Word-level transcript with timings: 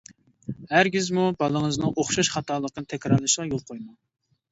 ھەرگىزمۇ 0.69 1.25
بالىڭىزنىڭ 1.43 1.93
ئوخشاش 2.03 2.31
خاتالىقنى 2.37 2.85
تەكرارلىشىغا 2.95 3.47
يول 3.51 3.63
قويماڭ. 3.69 3.93